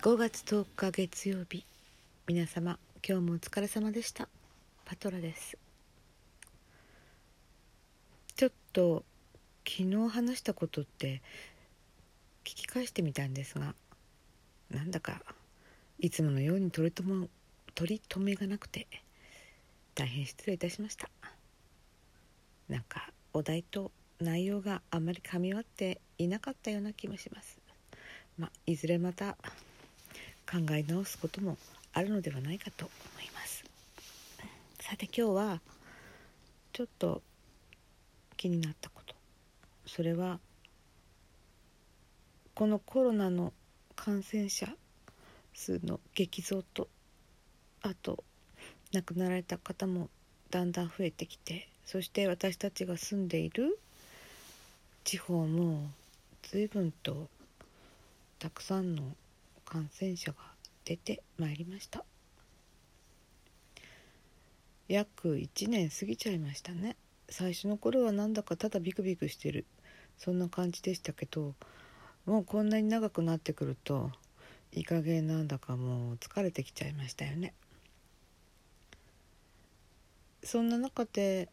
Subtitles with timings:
[0.00, 1.64] 5月10日月曜日。
[2.28, 4.28] 皆様今日もお疲れ様でした。
[4.84, 5.58] パトラです。
[8.36, 9.02] ちょっと
[9.68, 11.20] 昨日話したことって
[12.44, 13.74] 聞き返してみたんですが
[14.70, 15.20] なんだか
[15.98, 17.28] いつものように取り留め
[17.74, 18.86] 取り留めがなくて
[19.96, 21.10] 大変失礼いたしました。
[22.68, 23.90] なんかお題と
[24.20, 27.58] 内容があまり噛み合っていなかったような気もします。
[28.38, 29.36] まあいずれまた
[30.50, 31.58] 考え直すことも
[31.92, 33.64] あるのではないかと思います。
[34.80, 35.60] さて今日は
[36.72, 37.20] ちょっと
[38.36, 39.14] 気になったこと。
[39.86, 40.38] それは
[42.54, 43.52] このコロナの
[43.94, 44.68] 感染者
[45.54, 46.88] 数の激増と
[47.82, 48.24] あと
[48.92, 50.08] 亡くなられた方も
[50.50, 53.78] だんだん増えてきてそして私たちが住んでいる
[55.04, 55.90] 地方も
[56.42, 57.28] 随分と
[58.38, 59.02] たくさんの
[59.68, 60.38] 感染者が
[60.86, 62.02] 出てまいりました。
[64.88, 66.96] 約1年過ぎちゃいましたね。
[67.28, 69.66] 最初の頃はなんだかただビクビクしてる。
[70.16, 71.54] そんな感じでしたけど
[72.24, 74.10] もうこんなに長くなってくると
[74.72, 77.52] いい加減なんだかもう疲れてきちゃいましたよね。
[80.42, 81.50] そんな中で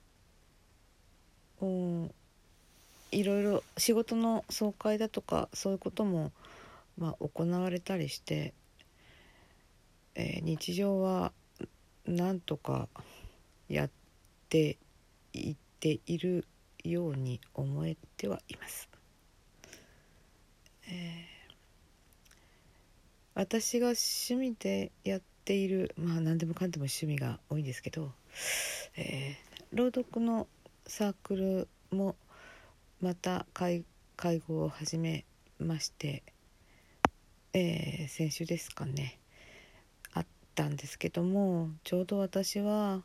[3.12, 6.32] いろいろ仕事の総会だとかそういうことも
[6.98, 8.54] まあ、行われたりして、
[10.16, 11.34] えー、日常は
[12.06, 12.88] なんとか
[13.68, 13.90] やっ
[14.50, 14.78] て
[15.34, 16.46] いっている
[16.84, 18.90] ように思えてはいます。
[20.88, 21.52] えー、
[23.34, 28.12] 私が趣味でやっているまあ何でもかんでも趣味が多いんですけど、
[28.96, 30.48] えー、朗読の
[30.86, 32.16] サークルも
[33.02, 33.84] また会
[34.16, 35.26] 会合を始め
[35.60, 36.24] まして
[37.58, 39.18] えー、先週ですかね。
[40.12, 43.02] あったんですけどもちょうど私は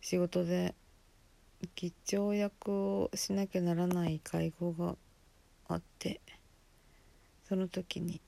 [0.00, 0.74] 仕事で
[1.76, 4.96] 議長役をしなきゃならない会合が
[5.68, 6.20] あって
[7.48, 8.20] その時に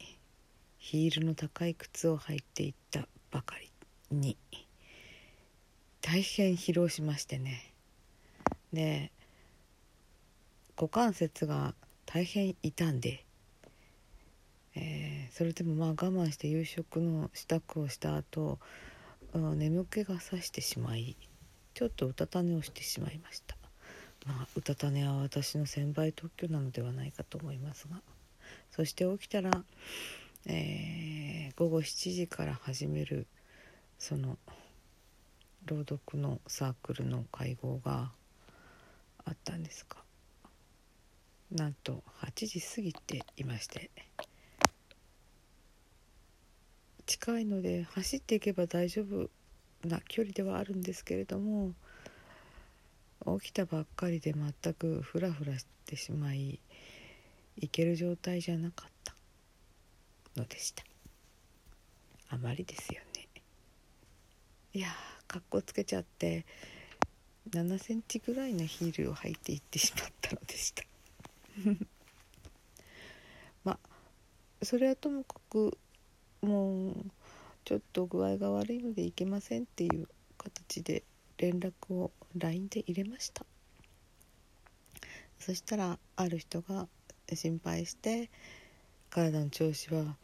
[0.78, 3.72] ヒールの高い靴を履いていったばかり
[4.16, 4.36] に
[6.00, 7.72] 大変疲労しましてね。
[8.72, 9.10] で
[10.76, 11.74] 股関節が
[12.06, 13.24] 大変傷んで、
[14.74, 18.58] えー、それでもまあ我慢して夕食の支度をした後
[19.34, 21.16] 眠気がさしてしまい
[21.74, 23.56] ちょっとうたた寝をしてしまいました。
[24.26, 28.00] まあうたた寝は私の専売特許なのではないかと思いますが
[28.70, 29.50] そして起きたら、
[30.46, 33.26] えー、午後7時から始める
[33.98, 34.38] その
[35.66, 38.10] 朗読のサークルの会合が
[39.24, 39.98] あったんですか
[41.54, 43.90] なんと8時過ぎていまして。
[47.06, 49.30] 近いので走っていけば大丈夫
[49.86, 51.74] な距離ではあるんですけれども
[53.40, 56.60] 起きたばっかりで全くフラフラしてしまい
[57.56, 59.14] 行ける状態じゃなかった。
[60.36, 60.84] のでした。
[62.30, 63.28] あまりですよね。
[64.72, 66.44] いやーかっこつけちゃって
[67.50, 70.82] 7センチぐらいのヒールを履いていってしまったのでした。
[73.64, 75.78] まあそれはともかく
[76.42, 76.94] もう
[77.64, 81.02] ちょっと具合が悪いので行けませんっていう形で
[81.38, 83.46] 連絡を LINE で入れました
[85.38, 86.88] そしたらある人が
[87.32, 88.30] 心配して
[89.10, 90.16] 「体の調子は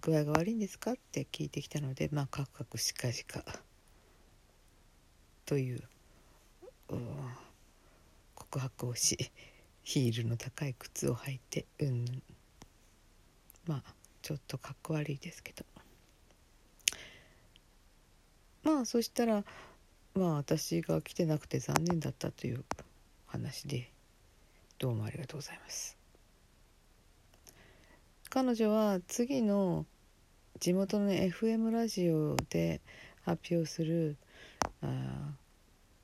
[0.00, 3.44] 具合が悪いんですか?」って聞いてきたのでまあカクカクしかしか
[5.44, 5.82] という
[8.34, 9.30] 告白をし
[9.84, 12.22] ヒールの高い靴を履いてうん
[13.66, 15.64] まあちょっとかっこ悪いですけど。
[18.62, 19.44] まあそしたら
[20.14, 22.64] まあ私が来てなくて残念だったという
[23.26, 23.90] 話で
[24.78, 25.98] どうもありがとうございます。
[28.30, 29.84] 彼女は次の
[30.60, 32.80] 地元の FM ラジオで
[33.22, 34.16] 発表する
[34.80, 35.34] あ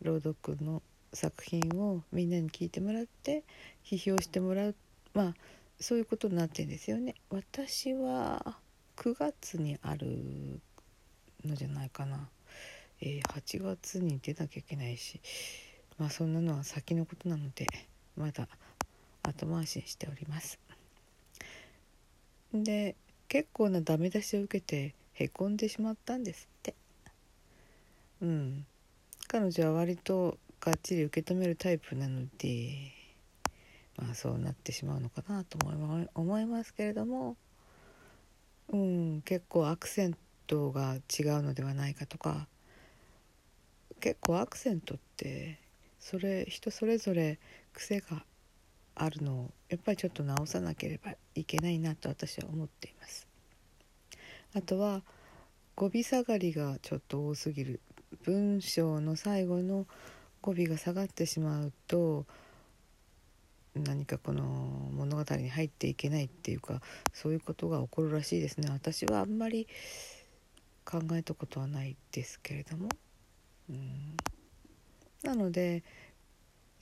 [0.02, 3.44] 朗読の作品をみんなに聞いてもらって
[3.84, 4.74] 批評してもらう
[5.14, 5.34] まあ
[5.80, 7.14] そういうことになってんですよね。
[7.30, 8.58] 私は
[8.96, 10.60] 9月にある
[11.44, 12.28] のじゃないかな、
[13.00, 15.20] えー、8月に出なきゃいけないし
[15.98, 17.66] まあそんなのは先のことなので
[18.16, 18.46] まだ
[19.22, 20.58] 後回しにしております。
[22.52, 22.96] で
[23.28, 26.74] 結構なダメ出しを受けてへこんでしまったんですって
[28.20, 28.66] うん
[29.28, 32.92] 彼女は割とがっちり受け止めるタイプなので、
[33.96, 37.36] まあそうなってしまうのかなと思い思いますけれども、
[38.68, 40.16] うん、結構アクセン
[40.46, 42.46] トが違うのではないかとか
[44.00, 45.58] 結構アクセントって
[45.98, 47.38] それ人それぞれ
[47.72, 48.24] 癖が
[48.94, 53.26] あるのをやっぱりちょっと直さなければいけないなと私は思っています。
[54.54, 55.02] あとは
[55.76, 57.80] 語尾下がりがちょっと多すぎる
[58.24, 59.86] 文章の最後の
[60.42, 62.26] 語尾が下がってしまうと
[63.74, 64.42] 何かこの
[64.92, 66.80] 物語に入っていけないっていうか
[67.12, 68.68] そういうことが起こるらしいですね。
[68.70, 69.68] 私はあんまり
[70.84, 72.88] 考えたことはないですけれども。
[73.68, 74.16] うん。
[75.22, 75.84] なので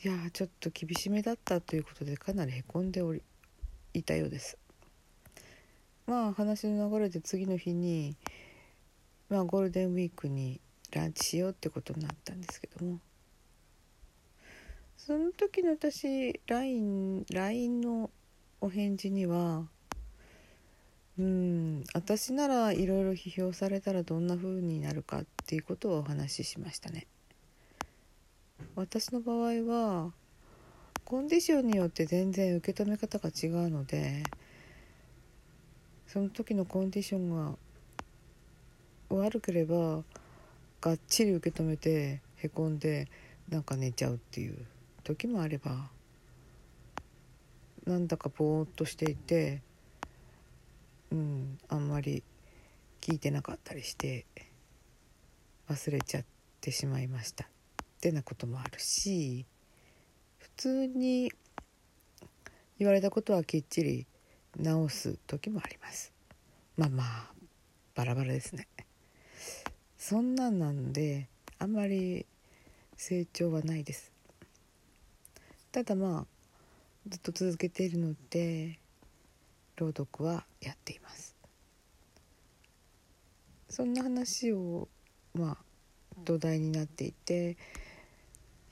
[0.05, 3.23] いやちょっと厳しめだったということでかなりへこんでおり
[3.93, 4.57] いたようです。
[6.07, 8.17] まあ話の流れで次の日に
[9.29, 10.61] まあゴールデンウィークに
[10.93, 13.01] ランチしようってことになったんですけども。
[15.09, 18.11] その時の私 LINE, LINE の
[18.61, 19.65] お返事には
[21.19, 27.07] うん私ならいろいろ批評されたらどんな風になるかっていうことをお話ししましたね。
[28.77, 30.13] 私の場合は
[31.07, 34.25] コンディションによって全然受け止め方が違うので
[36.07, 37.57] その時のコンディションが
[39.09, 40.03] 悪ければ
[40.83, 43.09] がっちり受け止めてへこんで
[43.49, 44.67] なんか寝ちゃうっていう
[45.09, 45.89] 時もあれば
[47.87, 49.63] なんだかぼーっとしていて
[51.11, 52.23] うんあんまり
[53.01, 54.27] 聞いてなかったりして
[55.67, 56.25] 忘れちゃっ
[56.61, 57.45] てしまいました。
[57.45, 57.49] っ
[58.03, 59.47] てなこともあるし
[60.37, 61.33] 普通に
[62.79, 64.07] 言われたことはきっちり
[64.59, 66.13] 直す時もあります。
[66.77, 67.33] まあまあ
[67.95, 68.69] バラバラですね。
[69.97, 72.27] そんなんなんであんまり
[72.99, 74.18] 成長はないです。
[75.71, 76.27] ただまあ
[77.09, 78.79] ずっと続けているので
[79.77, 81.37] 朗読はやっています。
[83.69, 84.89] そんな話を
[85.35, 85.57] まあ
[86.25, 87.57] 土台になっていて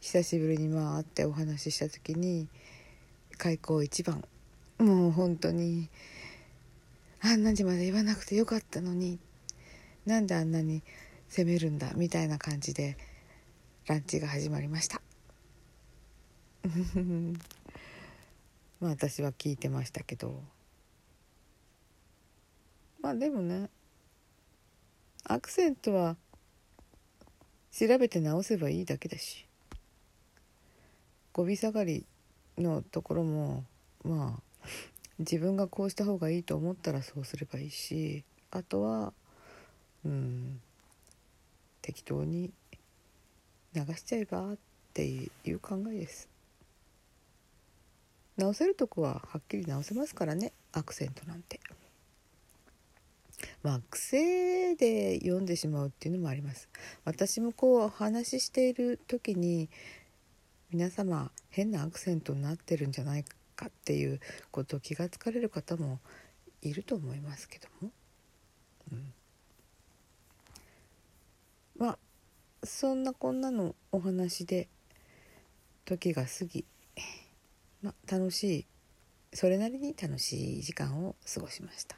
[0.00, 2.48] 久しぶりにまあ会ってお話しした時に
[3.38, 4.24] 開口一番
[4.78, 5.88] もう本当に
[7.20, 9.18] あんなにまで言わなくてよかったのに
[10.06, 10.82] なんであんなに
[11.28, 12.96] 責めるんだみたいな感じで
[13.86, 15.05] ランチが始まりました。
[18.80, 20.42] まあ私は聞いてましたけど。
[23.00, 23.70] まあでもね
[25.24, 26.16] アクセントは
[27.70, 29.46] 調べて直せばいいだけだし。
[31.32, 32.06] 語尾下がり
[32.56, 33.64] のところも
[34.02, 34.66] まあ
[35.18, 39.12] 自分がこうした方がいいと思ったらそうすればいいしあとは
[40.04, 40.60] うん
[41.82, 42.52] 適当に
[43.74, 44.58] 流しちゃえばっ
[44.94, 46.35] ていう考えです。
[48.36, 50.52] 直せるとこははっきり直せますからね。
[50.72, 51.60] アクセントなんて。
[53.62, 56.68] まあ癖で読んでしまうっていうのもあります。
[57.04, 59.68] 私もこうお話ししている時に
[60.70, 63.24] 皆様変なアクセントになってるんじゃない
[63.54, 66.00] かっていうことを気がつかれる方も
[66.62, 67.90] いると思いますけども、
[68.92, 69.12] うん、
[71.78, 71.98] まあ
[72.64, 74.68] そんなこんなのお話で
[75.84, 76.64] 時が過ぎ、
[77.86, 78.66] ま、楽しい
[79.32, 81.96] それなりに楽しい時間を過ごしました。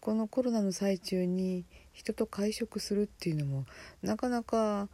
[0.00, 3.64] このコロナの最中に人と会食するっていうのも
[4.02, 4.88] なかなか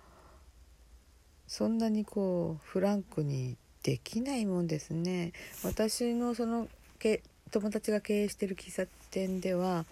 [1.47, 5.33] そんなにこうフランクにできないもんですね。
[5.65, 9.87] 私のそのけ友達が経営してる喫茶店では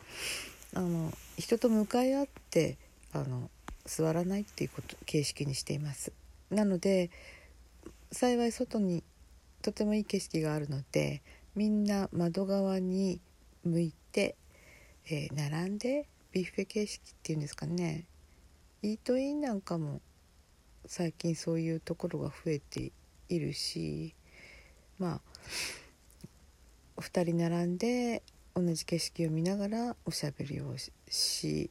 [0.75, 2.77] あの人と向かい合って
[3.13, 3.51] あの
[3.87, 6.13] 座らないっていうこと形式にしています。
[6.51, 7.11] なので
[8.13, 9.03] 幸い外に
[9.63, 11.23] とてもいい景色があるので
[11.55, 13.21] みんな窓側に
[13.65, 14.37] 向いて、
[15.11, 18.05] えー、並んでビュッフェ形式っていうんですかね。
[18.83, 20.01] イートインなんかも
[20.85, 22.93] 最近そういうところが増えて
[23.29, 24.15] いるし
[24.99, 25.21] ま
[26.99, 28.23] あ2人並んで
[28.55, 30.77] 同じ景色を見ながらおしゃべりを
[31.09, 31.71] し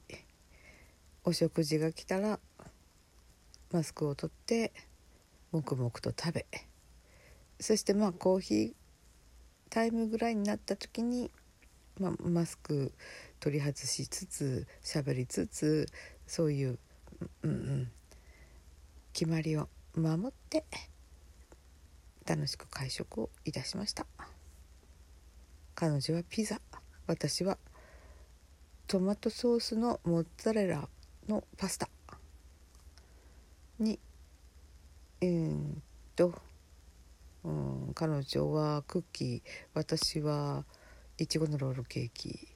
[1.23, 2.39] お食事が来たら
[3.71, 4.73] マスクを取って
[5.55, 6.45] 黙々と食べ。
[7.59, 8.74] そしてまあコーヒー
[9.69, 11.31] タイムぐらいになった時に、
[11.97, 12.93] まあ、マスク
[13.39, 15.88] 取り外しつつ喋りつつ
[16.27, 16.79] そういう
[17.43, 17.91] うんうん
[19.13, 20.65] 決まりを守って
[22.25, 24.05] 楽しく会食をいたしました。
[25.74, 26.59] 彼女はピザ。
[27.07, 27.57] 私は
[28.88, 30.89] トマトソースのモッツァレラ
[31.29, 31.88] のパスタ
[33.79, 34.00] に
[35.22, 35.60] えー、っ
[36.15, 36.34] と
[37.45, 39.41] うん、彼女はクッキー
[39.75, 40.65] 私は
[41.19, 42.48] いちごのロールケーキ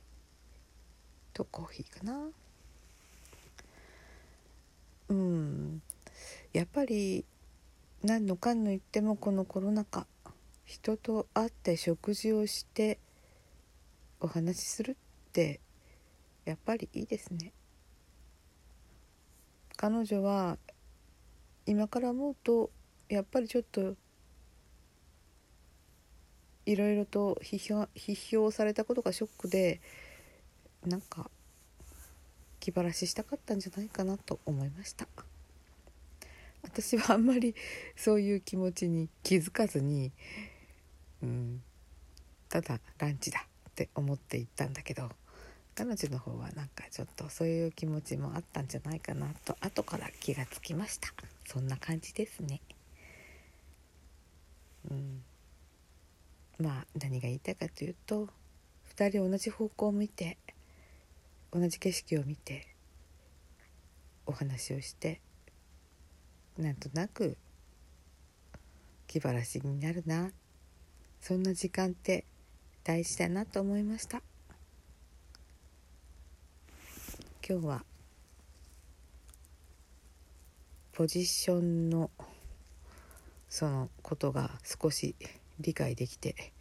[1.31, 2.29] とコーヒーかな。
[5.09, 5.81] うん
[6.53, 7.23] やっぱり
[8.03, 10.07] 何のかんの言ってもこのコロナ禍
[10.65, 12.97] 人と会って食事をして
[14.19, 15.59] お話しするって
[16.45, 17.53] やっぱりいいですね。
[19.77, 20.57] 彼女は
[21.69, 22.71] 今から思うと
[23.09, 23.93] やっぱりちょっと
[26.65, 29.79] いろいろと批評批評されたことがショックで
[30.83, 31.29] なんか
[32.59, 35.07] 気晴らししたかったんじゃないかなと思いました。
[36.63, 37.53] 私はあんまり
[37.95, 40.11] そういう気持ちに気づかずに、
[41.21, 41.61] うん、
[42.49, 45.11] ただランチだって思って行ったんだけど
[45.79, 51.07] 彼女の方はなんかちょっとそういう気持ちもあったんじゃないかなと後から気がつきました。
[51.47, 52.59] そんな感じですね。
[54.91, 55.23] うん。
[56.59, 58.27] まあ何が言いたいかというと
[58.97, 60.37] 2人同じ方向を見て
[61.53, 62.67] 同じ景色を見て
[64.25, 65.21] お話をして
[66.57, 67.37] なんとなく
[69.07, 70.31] 気晴らしになるな。
[71.21, 72.25] そんな時間って
[72.83, 74.21] 大事だなと思いました。
[77.49, 77.83] 今日は
[80.91, 82.11] ポジションの
[83.49, 85.15] そのことが少し
[85.59, 86.53] 理解できて、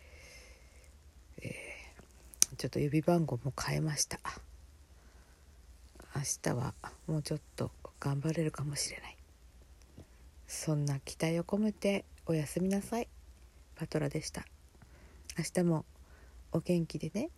[1.42, 4.18] えー、ちょっと指番号も変えました。
[6.16, 6.72] 明日は
[7.06, 9.16] もうちょっと頑張れるかもしれない。
[10.46, 13.08] そんな期待を込めておやすみなさい。
[13.76, 14.46] パトラでした。
[15.36, 15.84] 明日も
[16.50, 17.28] お元気でね。